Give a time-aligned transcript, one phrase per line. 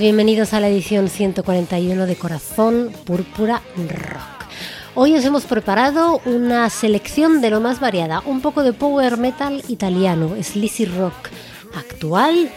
[0.00, 4.46] bienvenidos a la edición 141 de Corazón Púrpura Rock.
[4.94, 9.62] Hoy os hemos preparado una selección de lo más variada, un poco de power metal
[9.68, 11.30] italiano, sleazy rock
[11.74, 12.48] actual,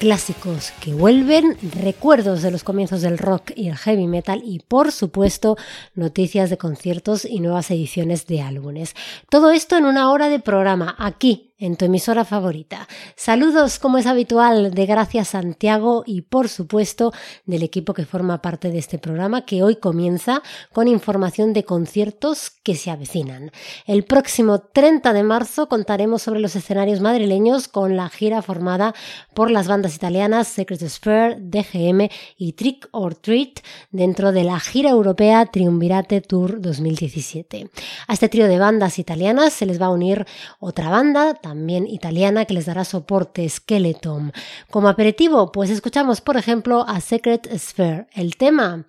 [0.00, 4.90] clásicos que vuelven, recuerdos de los comienzos del rock y el heavy metal y por
[4.90, 5.56] supuesto
[5.94, 8.94] noticias de conciertos y nuevas ediciones de álbumes.
[9.30, 12.88] Todo esto en una hora de programa aquí en tu emisora favorita.
[13.16, 17.12] Saludos, como es habitual, de Gracias Santiago y, por supuesto,
[17.46, 22.50] del equipo que forma parte de este programa que hoy comienza con información de conciertos
[22.62, 23.52] que se avecinan.
[23.86, 28.94] El próximo 30 de marzo contaremos sobre los escenarios madrileños con la gira formada
[29.34, 34.90] por las bandas italianas Secret Sphere, DGM y Trick or Treat dentro de la gira
[34.90, 37.70] europea Triunvirate Tour 2017.
[38.08, 40.26] A este trío de bandas italianas se les va a unir
[40.58, 44.32] otra banda, también italiana, que les dará soporte Skeleton.
[44.70, 48.86] Como aperitivo, pues escuchamos, por ejemplo, a Secret Sphere, el tema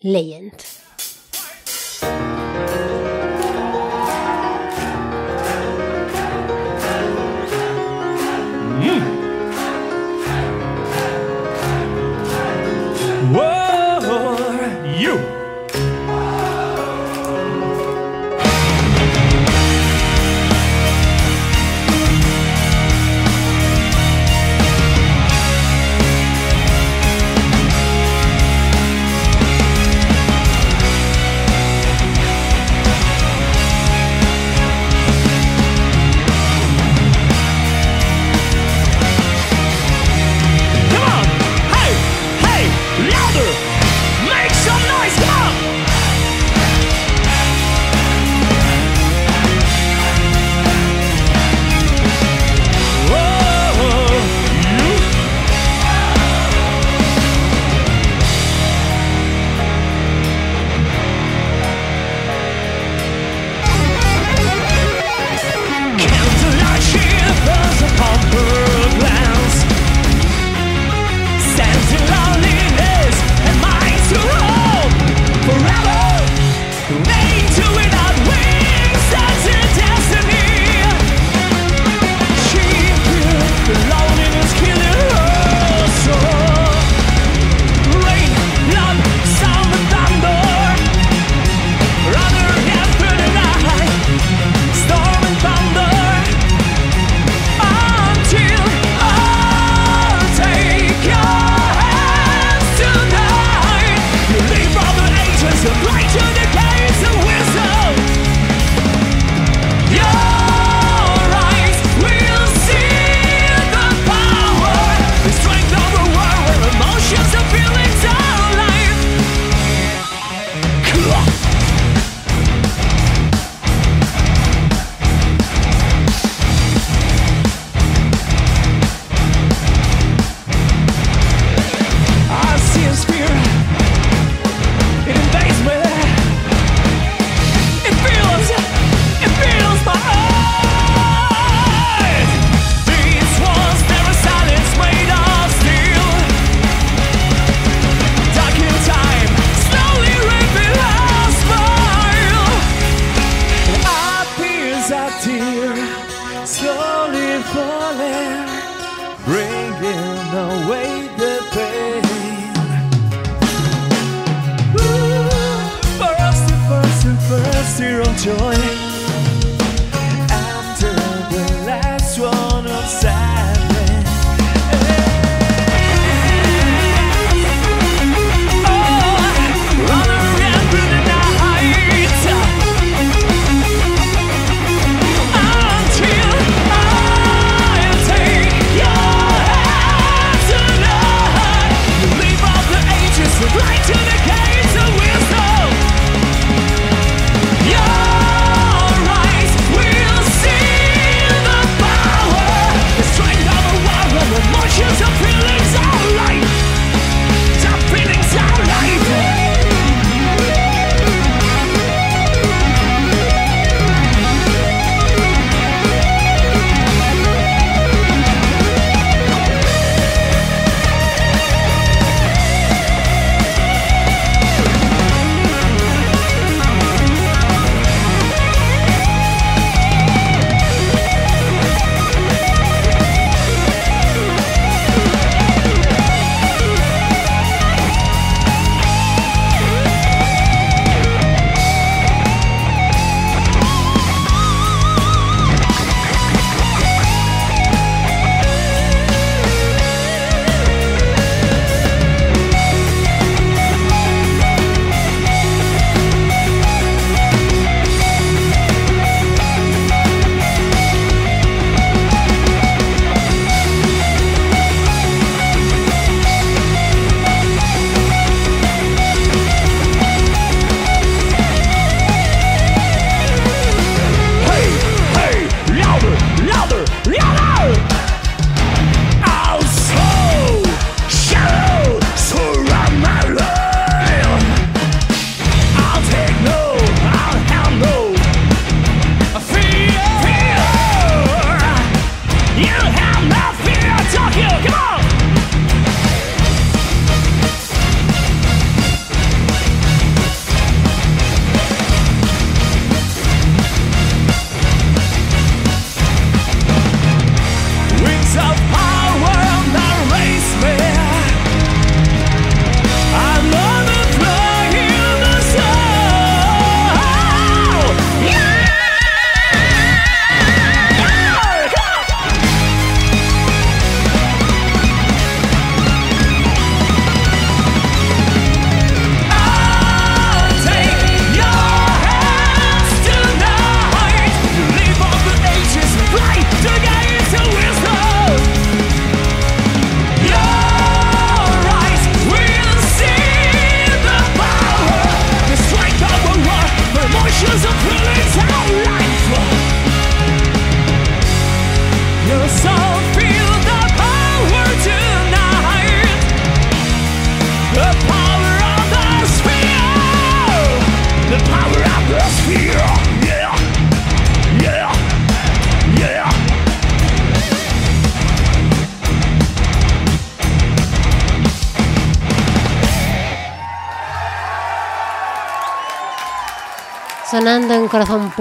[0.00, 0.54] Legend.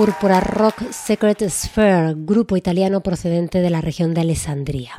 [0.02, 4.94] Púrpura Rock Secret Sphere, grupo italiano procedente de la región de Alessandria.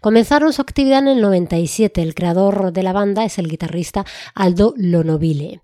[0.00, 2.02] Comenzaron su actividad en el 97.
[2.02, 5.60] El creador de la banda es el guitarrista Aldo Lonovile.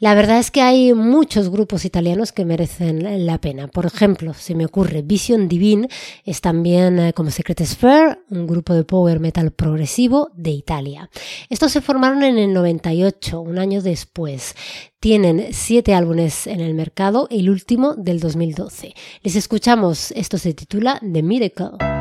[0.00, 3.68] La verdad es que hay muchos grupos italianos que merecen la pena.
[3.68, 5.88] Por ejemplo, se me ocurre Vision Divine,
[6.26, 11.08] es también eh, como Secret Sphere, un grupo de power metal progresivo de Italia.
[11.48, 14.54] Estos se formaron en el 98, un año después.
[15.06, 18.92] Tienen siete álbumes en el mercado, el último del 2012.
[19.22, 21.95] Les escuchamos, esto se titula The Miracle.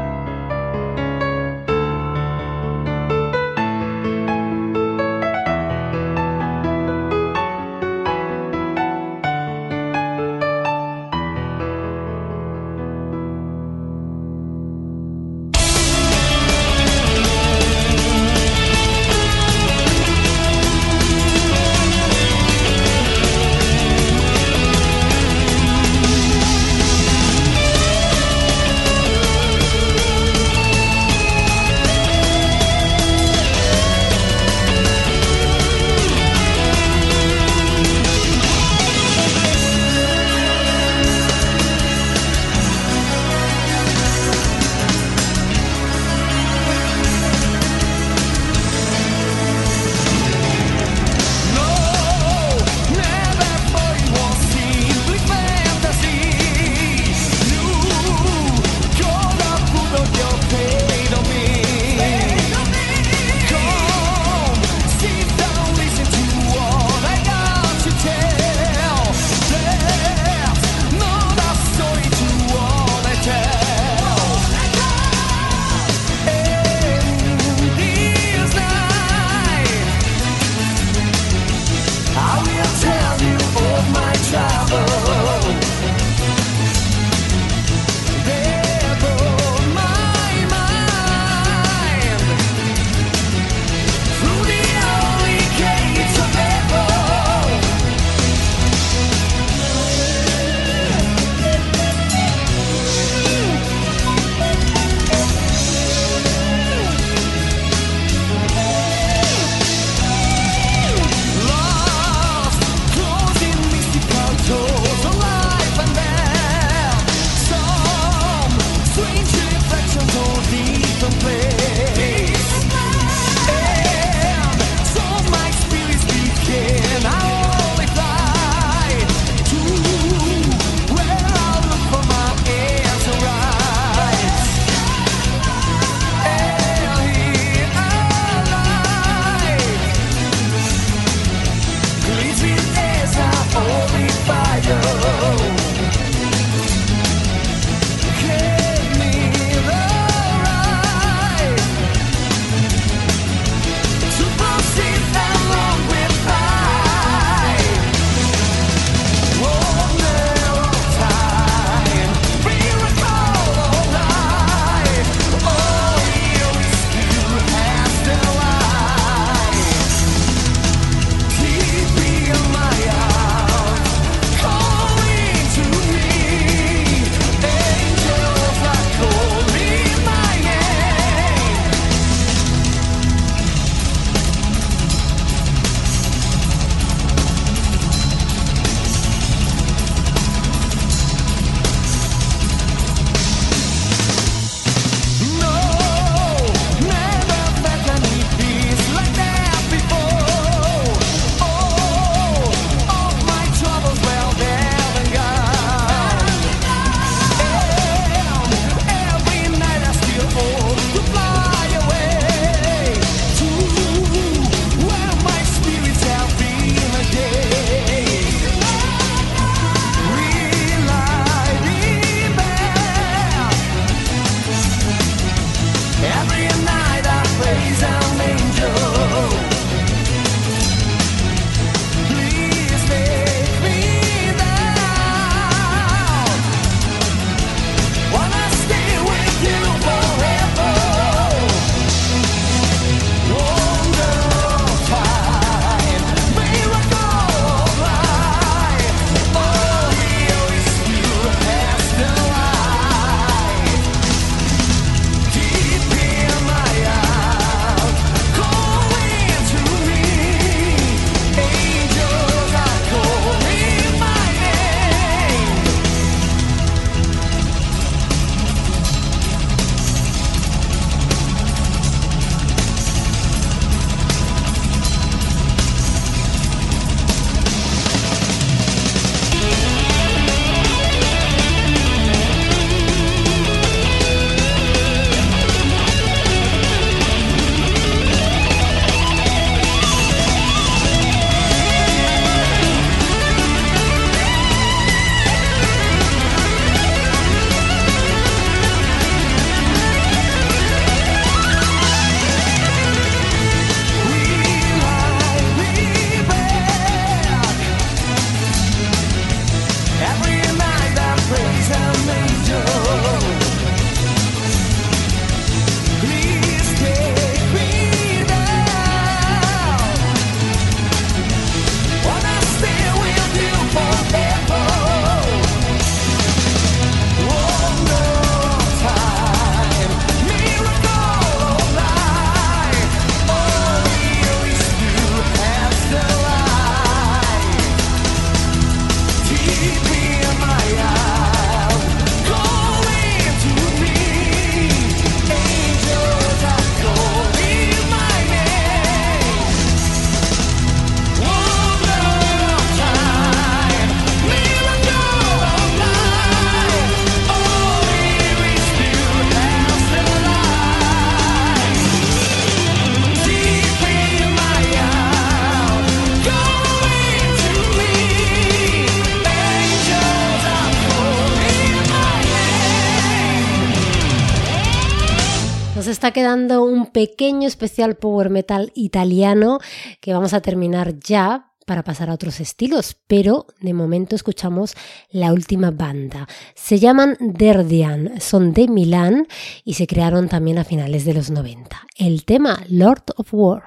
[376.06, 379.58] Está quedando un pequeño especial power metal italiano
[380.02, 384.76] que vamos a terminar ya para pasar a otros estilos, pero de momento escuchamos
[385.10, 386.28] la última banda.
[386.54, 389.28] Se llaman Derdian, son de Milán
[389.64, 391.76] y se crearon también a finales de los 90.
[391.98, 393.64] El tema Lord of War.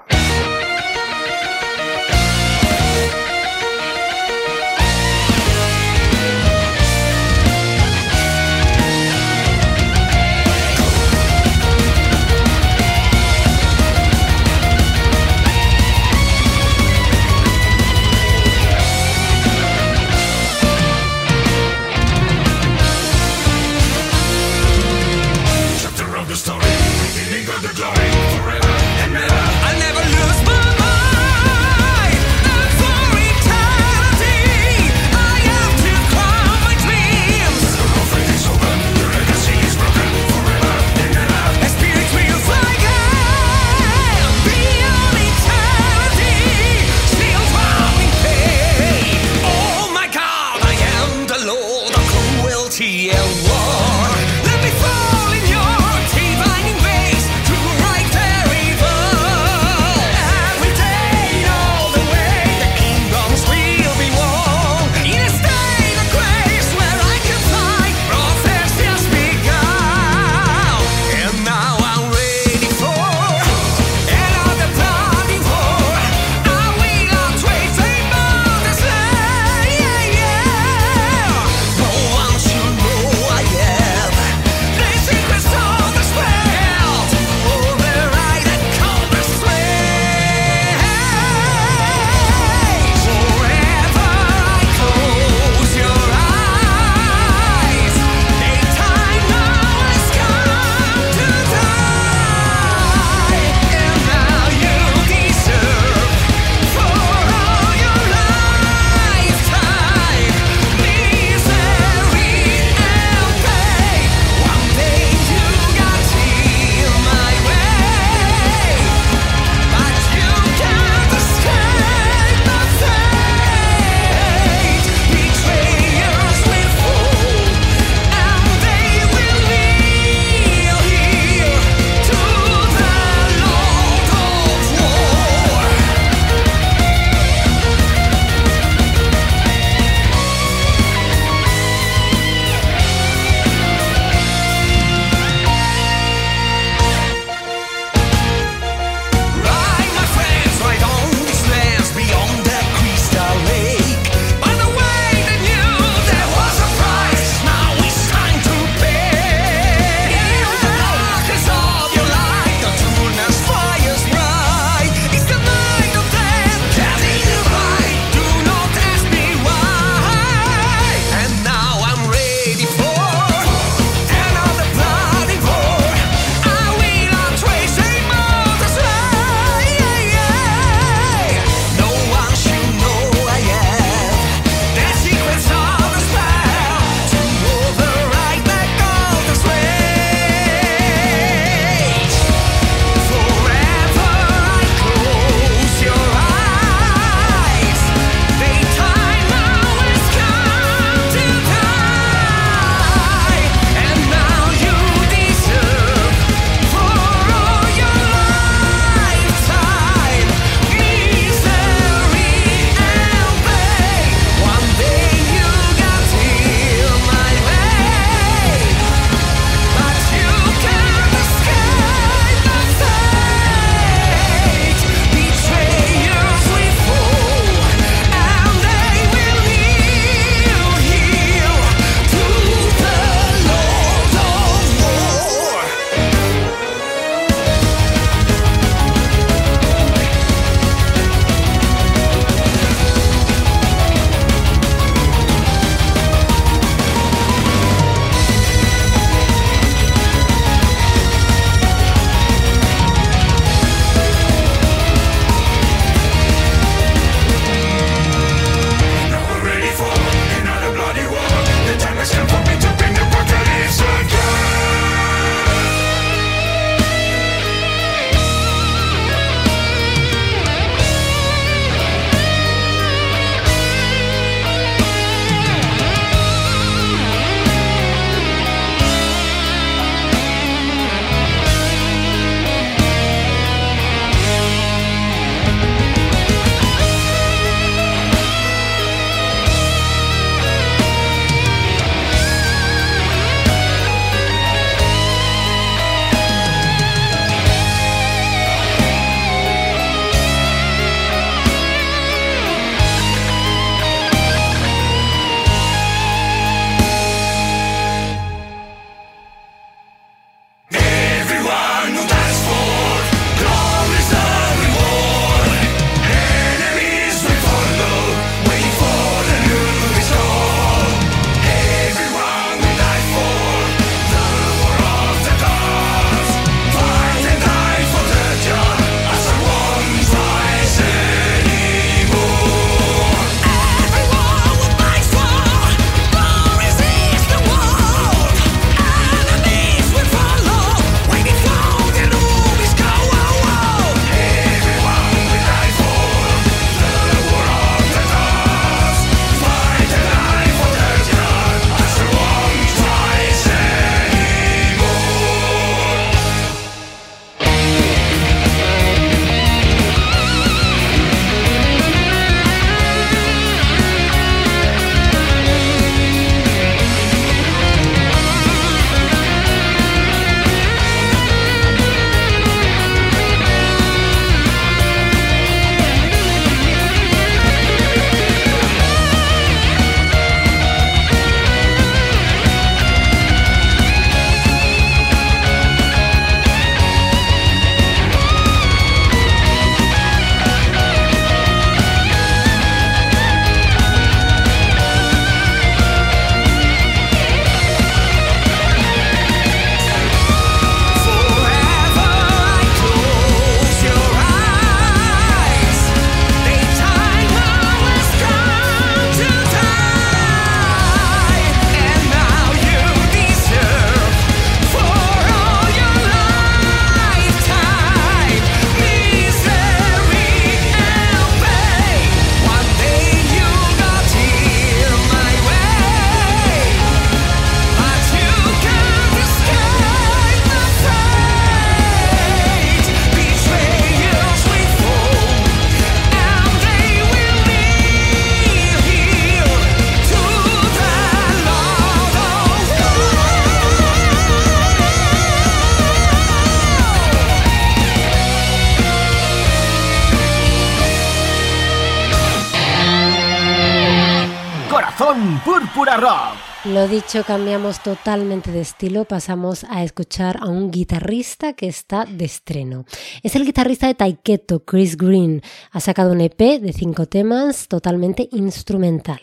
[455.09, 456.48] Corazón Púrpura Rock.
[456.65, 462.25] Lo dicho, cambiamos totalmente de estilo, pasamos a escuchar a un guitarrista que está de
[462.25, 462.85] estreno.
[463.23, 465.41] Es el guitarrista de Taiketo, Chris Green.
[465.71, 469.21] Ha sacado un EP de cinco temas totalmente instrumental.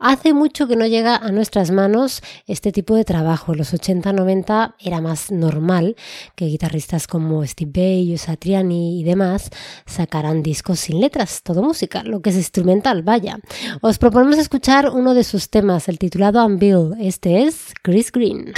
[0.00, 3.52] Hace mucho que no llega a nuestras manos este tipo de trabajo.
[3.52, 5.94] En los 80-90 era más normal
[6.34, 9.50] que guitarristas como Steve Bay, Satriani y demás
[9.86, 13.38] sacaran discos sin letras, todo música, lo que es instrumental, vaya.
[13.82, 16.40] Os proponemos escuchar uno de sus temas, el titulado
[16.98, 18.54] Este es Chris Green.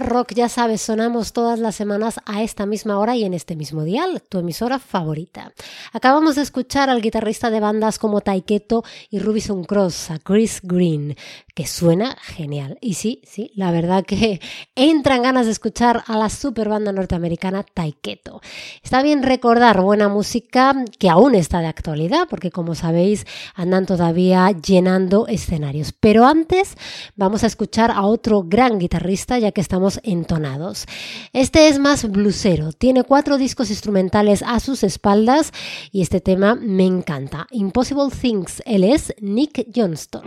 [0.00, 3.84] Rock, ya sabes, sonamos todas las semanas a esta misma hora y en este mismo
[3.84, 5.52] dial, tu emisora favorita.
[5.92, 11.16] Acabamos de escuchar al guitarrista de bandas como Taiketo y Rubison Cross, a Chris Green,
[11.54, 12.78] que suena genial.
[12.80, 14.40] Y sí, sí, la verdad que
[14.74, 18.40] entran ganas de escuchar a la super banda norteamericana Taiketo.
[18.82, 24.50] Está bien recordar buena música que aún está de actualidad, porque como sabéis, andan todavía
[24.50, 25.92] llenando escenarios.
[25.92, 26.76] Pero antes
[27.14, 30.86] vamos a escuchar a otro gran guitarrista ya que estamos entonados.
[31.32, 35.52] Este es más blusero, tiene cuatro discos instrumentales a sus espaldas
[35.92, 37.46] y este tema me encanta.
[37.50, 40.22] Impossible Things, él es Nick Johnston.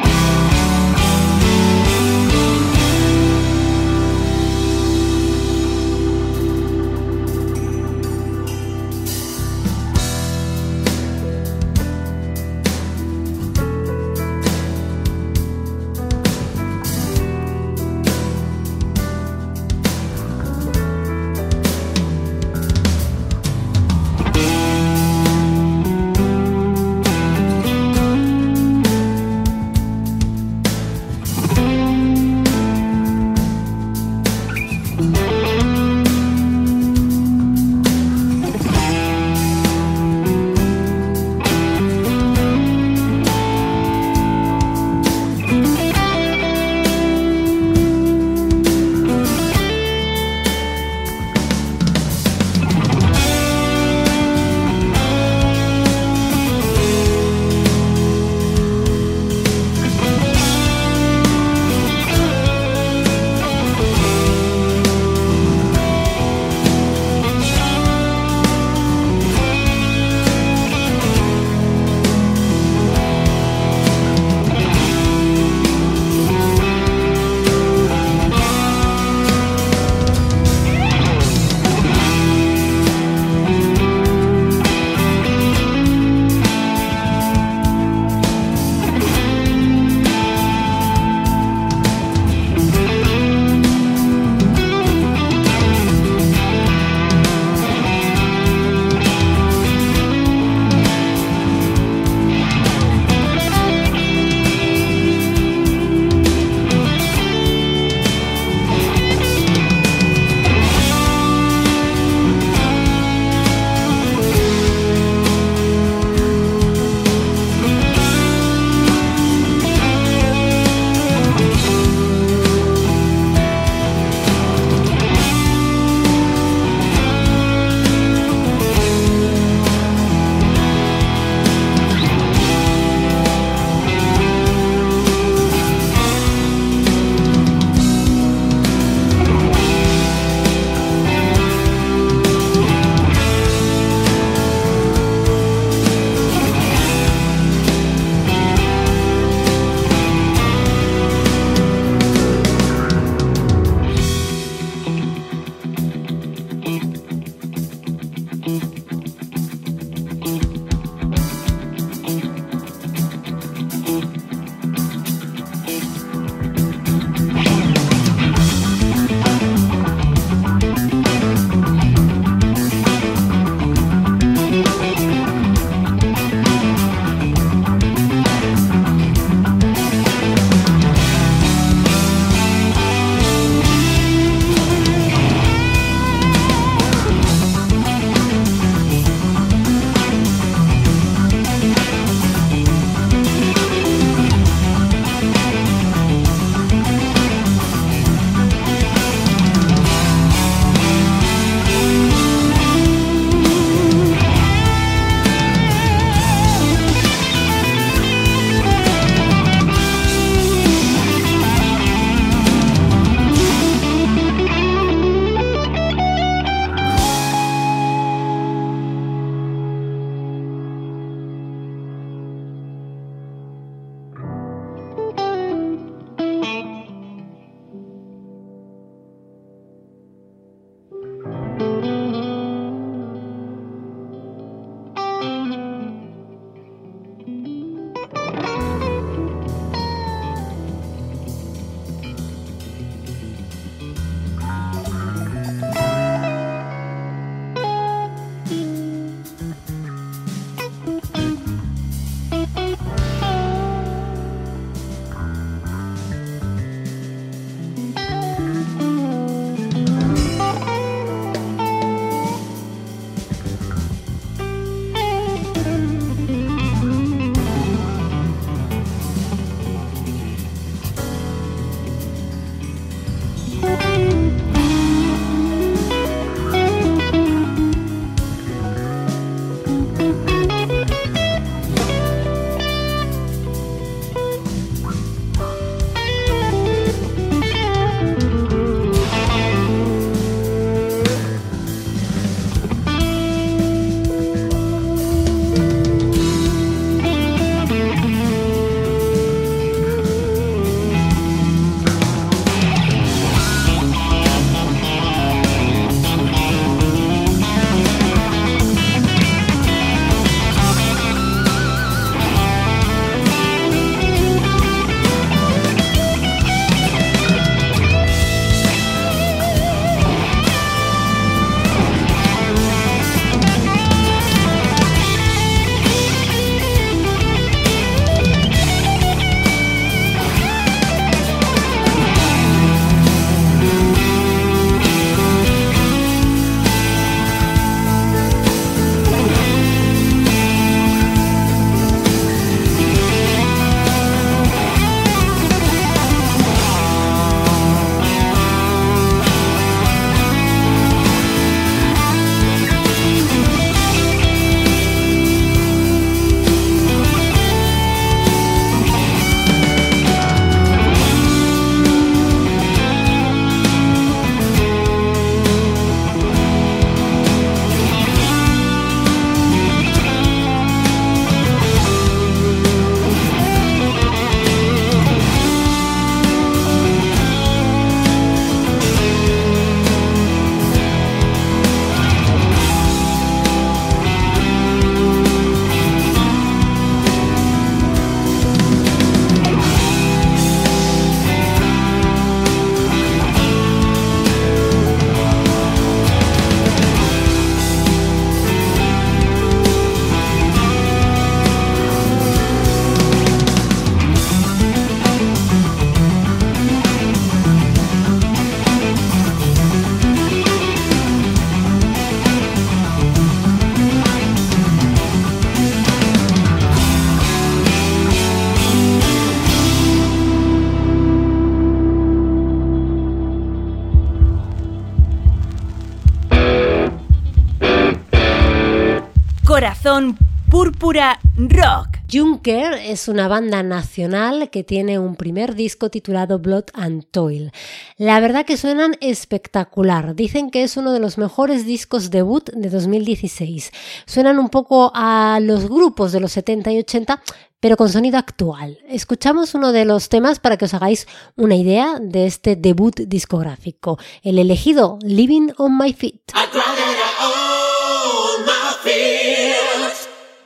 [431.50, 432.00] Rock.
[432.12, 437.52] Junker es una banda nacional que tiene un primer disco titulado Blood and Toil.
[437.98, 440.16] La verdad que suenan espectacular.
[440.16, 443.72] Dicen que es uno de los mejores discos debut de 2016.
[444.06, 447.22] Suenan un poco a los grupos de los 70 y 80,
[447.60, 448.78] pero con sonido actual.
[448.88, 453.98] Escuchamos uno de los temas para que os hagáis una idea de este debut discográfico.
[454.24, 456.32] El elegido, Living on My Feet.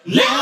[0.06, 0.33] Never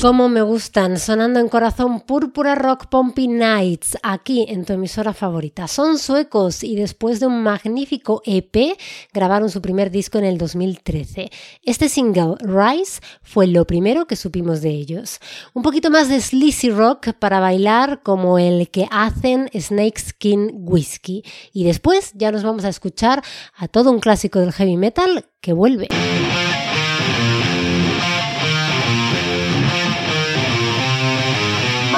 [0.00, 5.66] Cómo me gustan, sonando en corazón Púrpura Rock Pompey Nights, aquí en tu emisora favorita.
[5.66, 8.78] Son suecos y después de un magnífico EP
[9.12, 11.30] grabaron su primer disco en el 2013.
[11.64, 15.18] Este single, Rise, fue lo primero que supimos de ellos.
[15.52, 21.24] Un poquito más de sleazy rock para bailar como el que hacen Snake Skin Whiskey.
[21.52, 23.24] Y después ya nos vamos a escuchar
[23.56, 25.88] a todo un clásico del heavy metal que vuelve.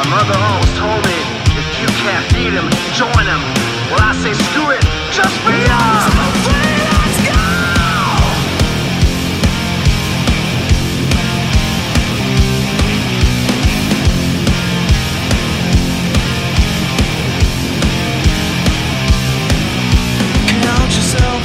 [0.01, 1.13] My mother always told me,
[1.61, 2.65] if you can't beat him,
[2.97, 3.43] join him.
[3.93, 4.81] Well, I say screw it,
[5.13, 6.41] just be up!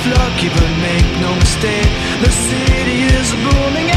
[0.06, 1.90] lucky, but make no mistake,
[2.22, 3.95] the city is booming.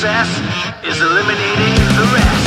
[0.00, 0.40] success
[0.82, 2.39] is eliminating the rest.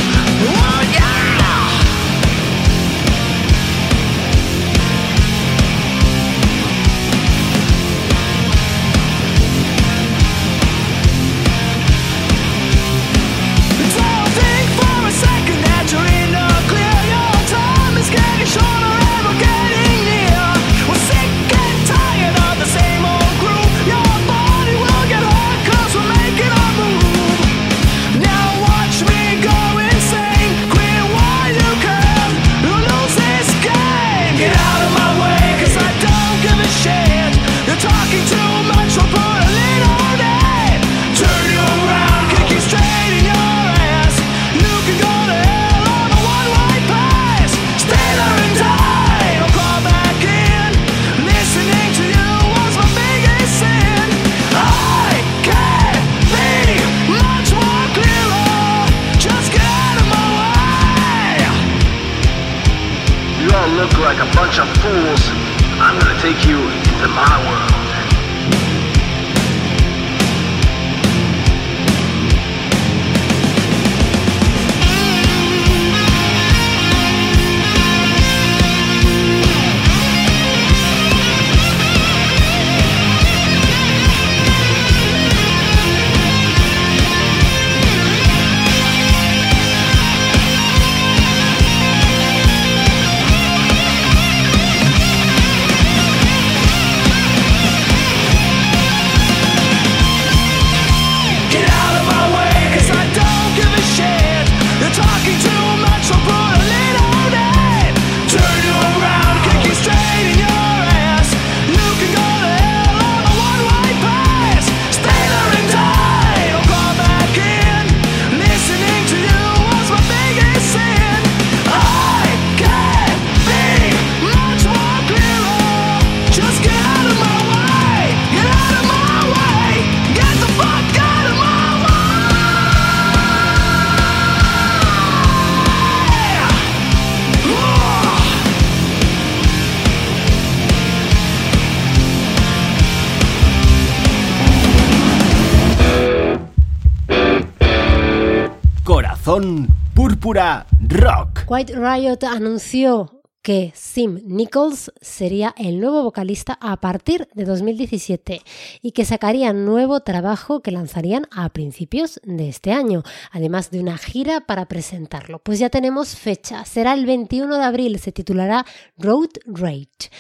[149.96, 151.46] púrpura rock.
[151.48, 158.42] White Riot anunció que Sim Nichols sería el nuevo vocalista a partir de 2017
[158.84, 163.98] y que sacaría nuevo trabajo que lanzarían a principios de este año, además de una
[163.98, 165.40] gira para presentarlo.
[165.40, 168.68] Pues ya tenemos fecha, será el 21 de abril, se titulará
[169.00, 170.12] Road Rage.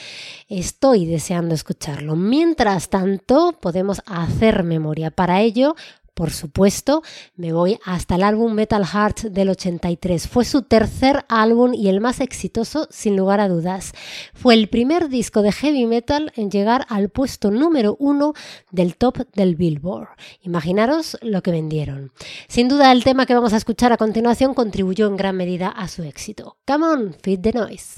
[0.49, 2.15] Estoy deseando escucharlo.
[2.15, 5.11] Mientras tanto, podemos hacer memoria.
[5.11, 5.75] Para ello,
[6.13, 7.01] por supuesto,
[7.35, 10.27] me voy hasta el álbum Metal Heart del 83.
[10.27, 13.93] Fue su tercer álbum y el más exitoso, sin lugar a dudas.
[14.33, 18.33] Fue el primer disco de heavy metal en llegar al puesto número uno
[18.71, 20.09] del top del Billboard.
[20.43, 22.11] Imaginaros lo que vendieron.
[22.47, 25.87] Sin duda, el tema que vamos a escuchar a continuación contribuyó en gran medida a
[25.87, 26.57] su éxito.
[26.67, 27.93] Come on, feed the noise.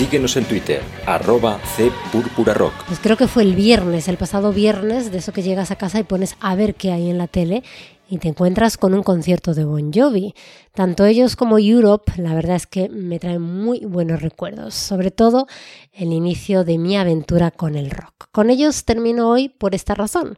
[0.00, 2.86] Síguenos en Twitter, arroba cpurpurarock.
[2.86, 6.00] Pues creo que fue el viernes, el pasado viernes, de eso que llegas a casa
[6.00, 7.62] y pones a ver qué hay en la tele
[8.10, 10.34] y te encuentras con un concierto de Bon Jovi.
[10.74, 15.46] Tanto ellos como Europe, la verdad es que me traen muy buenos recuerdos, sobre todo
[15.92, 18.26] el inicio de mi aventura con el rock.
[18.32, 20.36] Con ellos termino hoy por esta razón,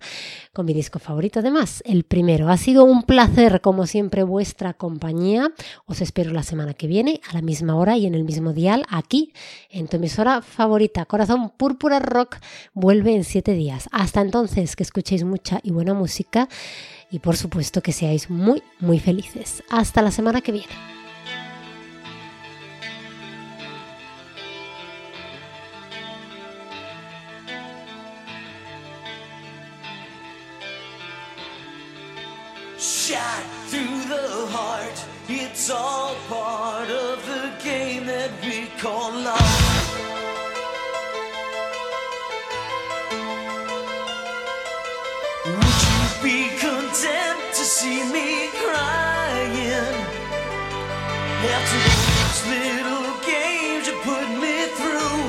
[0.52, 2.50] con mi disco favorito además, el primero.
[2.50, 5.50] Ha sido un placer, como siempre, vuestra compañía.
[5.86, 8.84] Os espero la semana que viene, a la misma hora y en el mismo dial,
[8.90, 9.32] aquí,
[9.70, 11.06] en tu emisora favorita.
[11.06, 12.36] Corazón Púrpura Rock
[12.74, 13.88] vuelve en siete días.
[13.92, 16.48] Hasta entonces, que escuchéis mucha y buena música
[17.12, 19.62] y por supuesto que seáis muy, muy felices.
[19.70, 20.72] Hasta la semana que viene.
[32.78, 34.98] Shot through the heart.
[35.28, 39.81] It's all part of the game that we call love.
[46.92, 49.94] Content to see me crying
[51.54, 55.20] after those little games you put me through?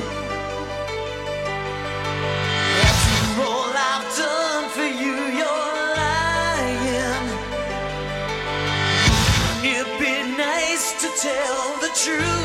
[2.84, 7.24] After all I've done for you, you're lying.
[9.64, 12.43] It'd be nice to tell the truth.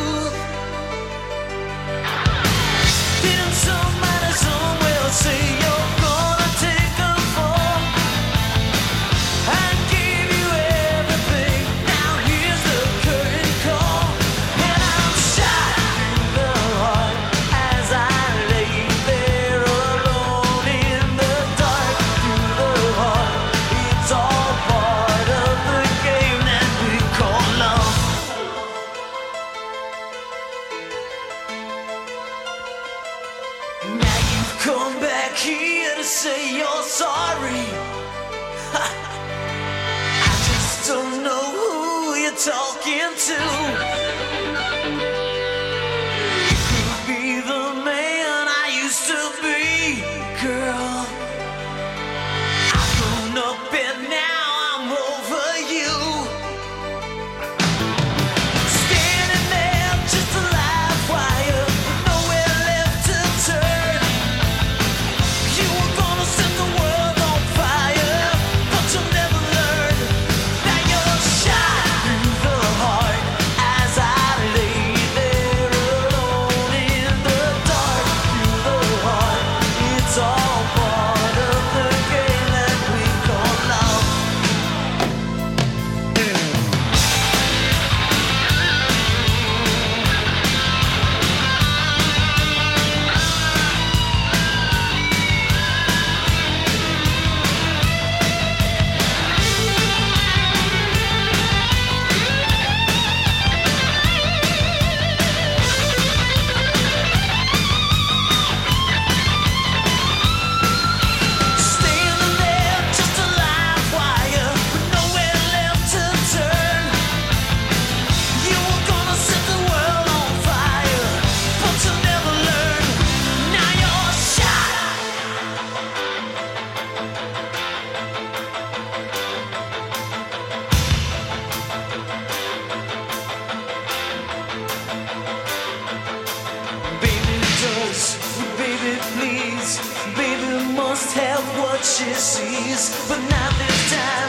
[142.00, 144.29] she sees, but not this time.